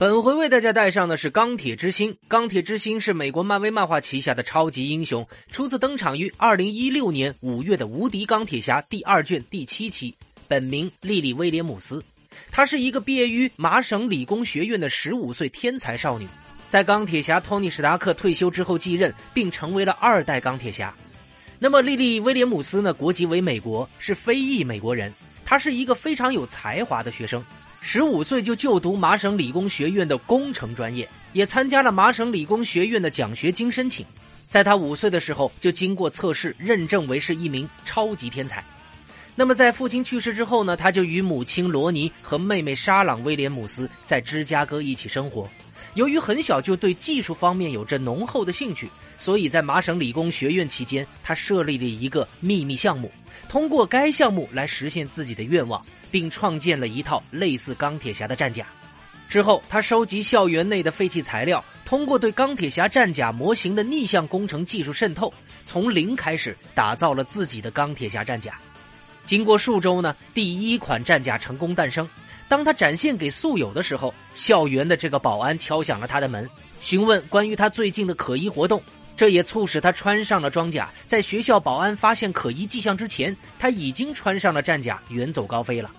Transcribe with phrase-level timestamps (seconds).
[0.00, 2.16] 本回为大家带上的是钢铁之星。
[2.26, 10.16] 钢铁之星是美国漫威漫画旗下的超级英雄，初次登场于二零一六年五月的《无敌钢铁侠》第二卷第七期。
[10.48, 12.02] 本名莉莉·威廉姆斯，
[12.50, 16.26] 她是一个毕业于麻省理工学院的十五岁天才少女，
[16.70, 20.94] 在钢铁侠托尼·史达克退休之后继任，并成为了二代钢铁侠。
[21.58, 22.94] 那么，莉莉·威廉姆斯呢？
[22.94, 25.12] 国籍为美国，是非裔美国人。
[25.44, 27.44] 她是一个非常有才华的学生。
[27.80, 34.04] 十五岁就就读麻省理工学院的工程专业，也参加了麻省理工学院的奖学金申请。
[34.48, 38.62] 在他五岁的时候，就经过测试认证为是一名超级天才。
[39.34, 45.48] 那么在父亲去世之后呢，他就与母亲罗尼和妹妹莎朗·威廉姆斯在芝加哥一起生活。
[45.94, 53.10] 由于很小就对技术方面有着浓厚的兴趣，所以在麻省理工学院期间，他设立了一个秘密项目，
[53.48, 55.84] 通过该项目来实现自己的愿望。
[56.10, 58.66] 并创建了一套类似钢铁侠的战甲。
[59.28, 65.32] 之后，他收集校园内的废弃材料，通过对钢铁侠战甲模型的逆向工程技术渗透，
[65.64, 68.58] 从零开始打造了自己的钢铁侠战甲。
[69.24, 72.08] 经过数周呢，第一款战甲成功诞生。
[72.48, 78.82] 当他展现给宿友的时候，校园的这个保安敲响了他的门，询问关于他最近的可疑活动。
[79.20, 85.90] 这也促使他穿上了装甲，在学校保安发现可疑迹象之前，他已经穿上了战甲，远走高飞了。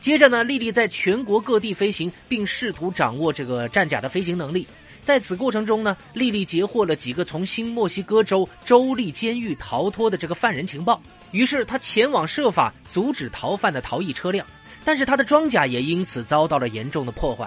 [0.00, 4.66] 接着呢，莉莉在全国各地飞行，并试图掌握这个战甲的飞行能力。
[5.02, 10.98] 在此过程中呢，莉莉截获了几个从新墨西哥州州立监狱逃脱的这个犯人情报，
[11.32, 14.46] 于是他前往设法阻止逃犯的逃逸车辆，
[14.86, 17.46] 但是他的装甲也因此遭到了严重的破坏。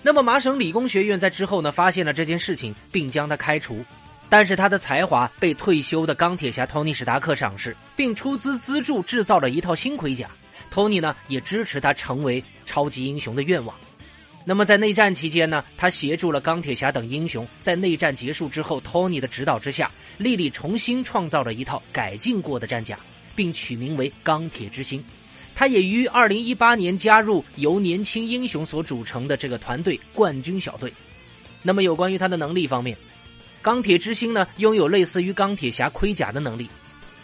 [0.00, 3.84] 那么麻省理工学院在之后呢，发现了这件事情，并将他开除。
[4.30, 10.30] 但是他的才华被退休的钢铁侠托尼·史达克赏识，并出资资助制造了一套新盔甲。
[10.70, 13.74] 托尼呢也支持他成为超级英雄的愿望。
[14.44, 17.46] 那么在内战期间呢，他协助了钢铁侠等英雄。
[17.60, 22.96] 在内战结束之后，托尼的指导之下，莉莉重新创造了一套改进过的战甲，
[23.34, 25.02] 并取名为钢铁之星。
[25.56, 30.90] 他也于2018年加入由年轻英雄所组成的这个团队——冠军小队。
[31.62, 32.96] 那么有关于他的能力方面。
[33.62, 36.68] 钢铁之星呢，拥有类似于钢铁侠盔甲的能力，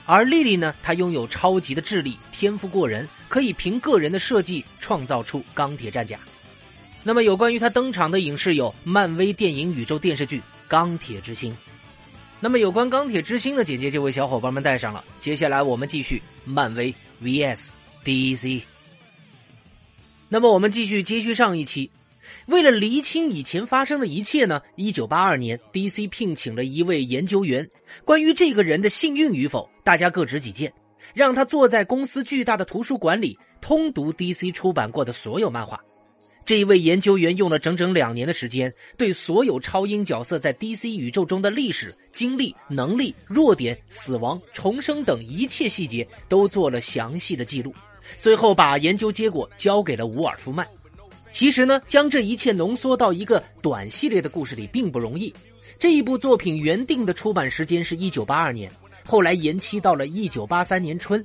[0.05, 6.19] 而莉莉呢，她拥有超级的智力，天赋过人，可以凭个人的设计创造出钢铁战甲。
[7.03, 10.39] 那么有关于她登场的影视有漫威电影宇宙电视剧
[10.69, 11.51] 《钢铁之星》。
[12.39, 15.03] 那么有关钢铁之星的简介就为小伙伴们带上了。
[15.21, 17.69] 接下来我们继续漫威 VS
[18.05, 18.61] DC。
[20.29, 21.91] 那么我们继续接续上一期。
[22.47, 27.69] 为了厘清以前发生的一切呢，一九八二年，DC 聘请了一位研究员。
[28.05, 30.73] 关于这个人的幸运与否，大家各执己见。
[31.15, 35.81] 让他坐在公司巨大的图书馆里，通读 DC 出版过的所有漫画。
[36.45, 47.75] 这一位研究员用了整整两年的时间，对所有超英角色在 DC 宇宙中的历史、经历、能力、弱点、死亡、重生等一切细节都做了详细的记录。
[48.19, 50.65] 最后，把研究结果交给了伍尔夫曼。
[51.37, 55.31] 其实呢，将这一切浓缩到一个短系列的故事里并不容易。
[55.79, 58.73] 这一部作品原定的出版时间是一九八二年，
[59.05, 61.23] 后来延期到了一九八三年春。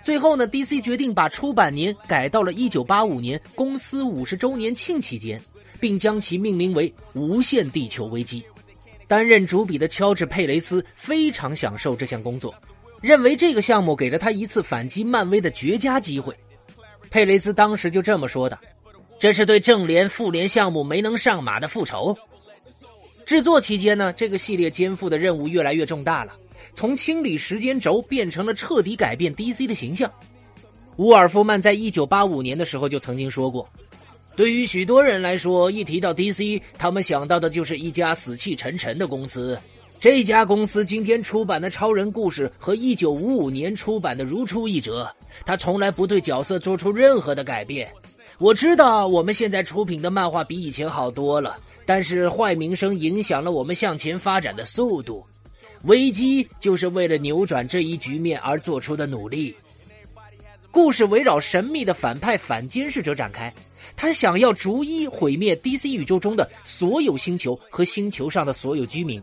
[0.00, 5.42] 最后呢，DC 决定把出版年改到了一九八五年公司五十周年庆期间，
[5.80, 8.40] 并将其命名为《无限地球危机》。
[9.08, 12.54] 担任主笔的乔治·佩雷斯非常享受这项工作，
[13.00, 16.32] 认为这个项目给了他一次反击漫威的绝佳机会。
[17.10, 18.56] 佩雷兹当时就这么说的。
[19.18, 22.16] 这是对正联、复联项目没能上马的复仇。
[23.26, 26.32] 制作期间呢，这个系列肩负的任务越来越重大了，
[26.72, 30.10] 从清理时间轴变成了彻底改变 DC 的形象。
[30.96, 33.68] 乌尔夫曼在一九八五年的时候就曾经说过
[34.34, 39.58] ：“对于许多人来说，一提到 DC，他们想到的就是一家死气沉沉的公司。
[40.00, 45.12] 这家公司今天出版的超人故事和一九五五年出版的如出一辙，
[45.44, 47.92] 他从来不对角色做出任何的改变。”
[48.38, 55.26] 我知道我们现在出品的漫画比以前好多了，但是坏名声影响了我们向前发展的速度。
[55.82, 59.54] 危机就是为了扭转这一局面而做出的努力。
[60.70, 63.52] 故事围绕神秘的反派反监视者展开，
[63.96, 69.20] 他想要逐一毁灭 DC 宇宙中的所有星球和星球上的所有居民。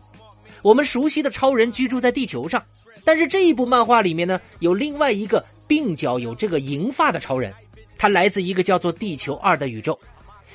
[0.60, 2.62] 我们熟悉的超人居住在地球上，
[3.02, 7.50] 但是这一部漫画里面呢，有另外一个鬓角有这个银发的超人。
[7.98, 9.98] 它来自一个叫做地球二的宇宙，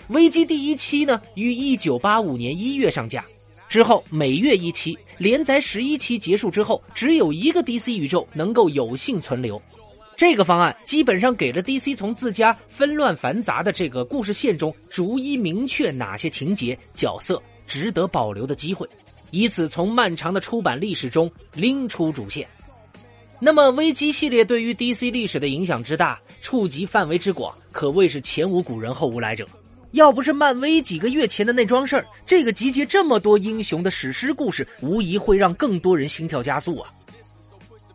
[0.09, 3.25] 危机第一期呢于一九八五年一月上架，
[3.69, 9.61] 之后每月一期，连载十一期结束之后，只有一个 DC 宇宙能够有幸存留，
[10.15, 18.87] 这个方案基本上给了 DC 从自家纷乱繁杂的这个故事线中逐一明确哪些情节、角色值得保留的机会，
[19.31, 22.47] 以此从漫长的出版历史中拎出主线。
[23.43, 29.47] 那么，危机系列对于 DC 历史的影响之大，触及范围之广，可谓是前无古人后无来者。
[29.93, 36.93] 要不是漫威几个月前的那桩事儿，这个集结这么多英雄的史诗故事，无疑会让更多人心跳加速啊！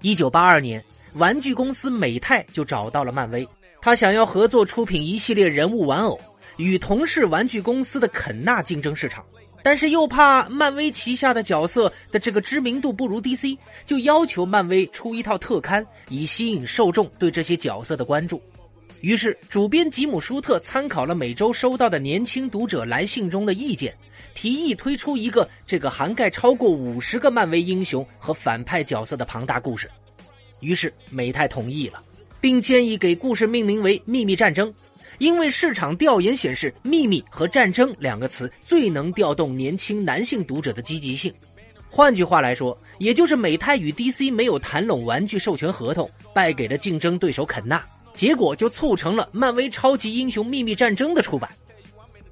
[0.02, 0.84] 一九八二年。
[1.14, 3.48] 玩具公司美泰就找到了漫威，
[3.80, 6.20] 他想要合作出品一系列人物玩偶，
[6.58, 9.24] 与同是玩具公司的肯纳竞争市场，
[9.66, 18.40] 但是又怕漫威旗下的角色的这个知名度不如 DC，就要求漫威出一套特刊，以吸引受众对这些角色的关注。
[19.00, 23.92] 于是，主编吉姆·舒特参考了每周收到的年轻读者来信中的意见，
[24.34, 29.90] 提议推出一个这个涵盖超过五十个漫威英雄和反派角色的庞大故事。
[30.60, 32.00] 于是美泰同意了，
[32.40, 34.68] 并建议给故事命名为《秘密战争》，
[35.18, 41.32] 因为市场调研显示，“秘密”和“战争”两个词最能调动年轻男性读者的积极性。
[41.88, 47.82] 换句话来说，也就是美泰与 DC 没有谈拢玩具授权合同，败给了竞争对手肯纳，
[48.12, 51.50] 结果就促成了漫威超级英雄《秘密战争》的出版。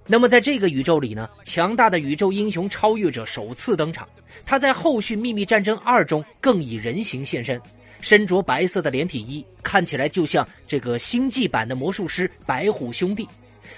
[0.07, 4.07] 那么在这个宇宙里呢，强大的宇宙英雄超越者首次登场，
[4.45, 7.59] 他在后续《秘密战争二》中更以人形现身。
[8.03, 9.43] 身着白色的连体衣，
[9.75, 13.29] 看起来就像这个星际版的魔术师白虎兄弟。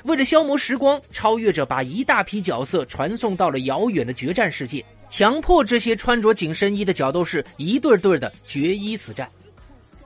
[0.04, 9.26] 为了消磨时光，超越者把一大批角色传送到了遥远的决战世界，强迫这些穿着紧身衣的角斗士一对对的决一死战。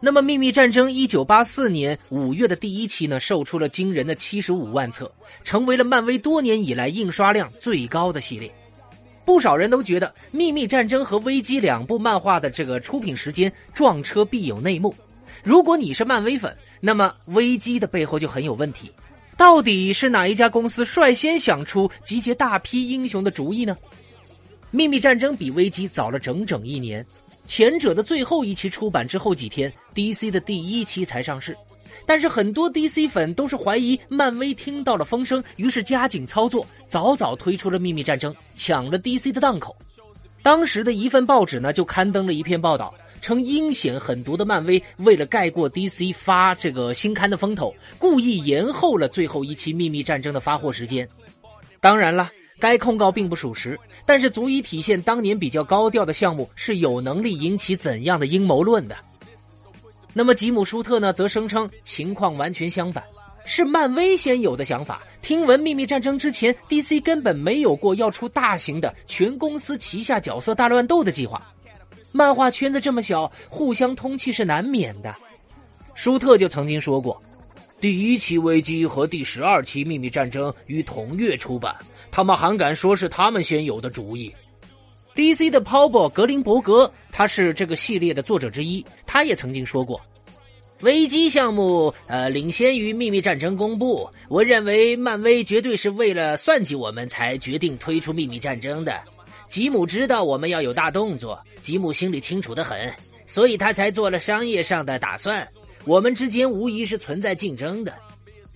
[0.01, 5.11] 那么，《秘密战争》一九八四年五月的第一期呢，售出了惊人的七十五万册，
[5.43, 8.49] 成为了漫威多年以来印刷量最高的系列。
[9.25, 14.95] 不少人都觉得《秘密战争》和《危机》两部漫画的这个出品时间撞车必有内幕。
[15.43, 18.91] 如果你是漫威粉，那么《危机》的背后就很有问题。
[19.37, 23.77] 到底是哪一家公司率先想出集结大批英雄的主意呢？
[24.71, 27.05] 《秘密战争》比《危机》早了整整一年，
[27.47, 31.57] 前者的最后一期出版之后几天，DC 的第一期才上市。
[32.07, 39.77] 但是很多 DC 粉都是怀疑漫威听到了风声，于是加紧操作，早早推出了《秘密战争》，抢了 DC 的档口。
[40.43, 51.09] 当时的一份报纸呢，就刊登了一篇报道，称阴险狠毒的漫威为了盖过 DC 发这个新刊的风头，故意延后了最后一期《秘密战争》的发货时间。
[51.81, 58.97] 当然了，该控告并不属实，但是足以体现当年比较高调的项目是有能力引起怎样的阴谋论的。
[60.13, 63.03] 那么吉姆·舒特呢，则声称情况完全相反，
[63.45, 65.03] 是漫威先有的想法。
[65.23, 71.41] 听闻《秘密战争》之前，DC 根本没有过要出大型的全公司旗下角色大乱斗的计划。
[72.13, 75.15] 漫画圈子这么小，互相通气是难免的。
[75.95, 77.21] 舒特就曾经说过，
[77.81, 81.77] 第一期危机和第十二期秘密战争于同月出版，
[82.11, 84.35] 他们还敢说是他们先有的主意。
[85.15, 88.85] DC 的 Paul 格林伯格，他是这个系列的作者之一。
[89.07, 90.01] 他也曾经说过，
[90.81, 94.09] 危机项目呃领先于秘密战争公布。
[94.29, 98.99] 我认为漫威绝对是为了算计我们才决定推出秘密战争的。
[99.51, 102.91] 吉姆知道我们要有大动作，吉姆心里清楚的很，
[103.27, 105.47] 所以他才做了商业上的打算。
[105.85, 107.93] 我们之间无疑是存在竞争的。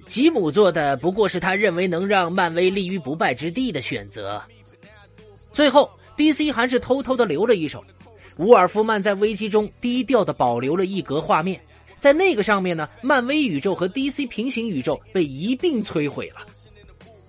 [0.06, 4.42] 吉姆做的不过是他认为能让漫威立于不败之地的选择。
[5.52, 5.90] 最后。
[6.16, 7.85] DC 还是偷偷的留了一手，
[8.38, 11.61] 伍尔夫曼在危机中低调的保留了一格画面，
[11.99, 16.47] 在那个上面呢，漫威宇宙和 DC 平行宇宙被一并摧毁了。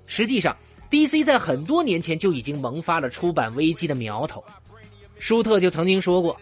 [0.05, 0.55] 实际上
[0.89, 4.43] ，DC 在很多年前就已经萌发了出版危机的苗头。
[5.19, 6.35] 舒特就曾经说过，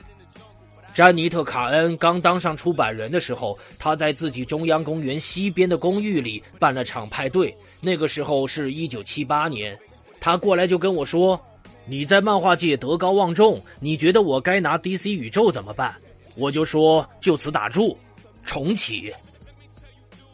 [0.94, 9.78] 詹妮特·卡恩刚当上出版人的时候，他在自己中央公园西边的公寓里办了场派对，那个时候是一九七八年，
[10.20, 11.40] 他过来就跟我说。
[11.86, 15.94] 你在漫画界德高望重，你觉得我该拿 DC 宇宙怎么办？
[16.36, 17.98] 我就说就此打住，
[18.46, 19.14] 重启。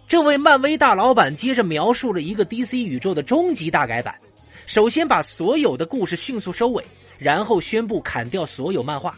[0.10, 4.20] 这位漫威大老板接着描述了一个 DC 宇宙的终极大改版：
[4.66, 6.84] 首先把所有的故事迅速收尾，
[7.20, 9.16] 然后宣布砍掉所有漫画。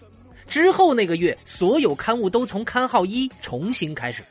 [0.49, 4.21] 之后那个月，所有刊物都从刊号一重新开始。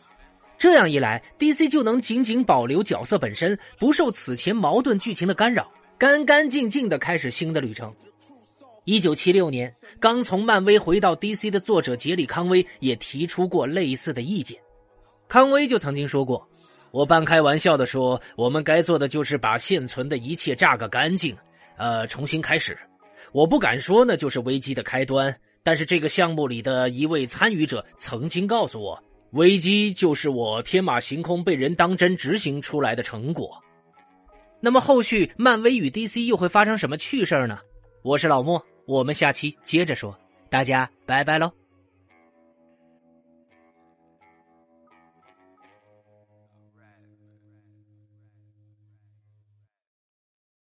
[0.59, 5.67] 这样一来，DC 就能仅仅保留角色本身，不受此前矛盾剧情的干扰。
[5.97, 7.90] 干干净净的开始新的旅程。
[8.85, 14.59] 一九七六年，刚从漫威回到 DC 的作者杰里康威也提出过类似的意见。
[15.26, 16.45] 康威就曾经说过
[16.90, 21.37] ：“我半开玩笑的说，我们该做的就是把现存的一切榨个干净，
[21.76, 22.76] 呃，重新开始。
[23.32, 25.35] 我不敢说呢，就是危机的开端。
[25.62, 28.99] 但是这个项目里的一位参与者曾经告诉我，
[29.32, 33.62] 危机就是我天马行空被人当真执行出来的成果。
[34.59, 37.59] 那么后续漫威与 DC 又会发生什么趣事呢？
[38.02, 40.18] 我是老莫，我们下期接着说，
[40.49, 41.60] 大家拜拜喽。